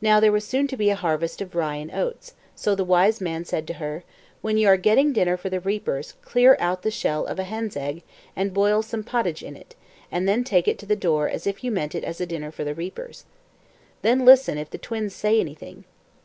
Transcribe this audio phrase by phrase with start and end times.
[0.00, 3.20] Now there was soon to be a harvest of rye and oats, so the Wise
[3.20, 4.04] Man said to her,
[4.40, 7.76] "When you are getting dinner for the reapers, clear out the shell of a hen's
[7.76, 8.04] egg
[8.36, 9.74] and boil some potage in it,
[10.12, 12.52] and then take it to the door as if you meant it as a dinner
[12.52, 13.24] for the reapers.
[14.02, 15.82] Then listen if the twins say anything.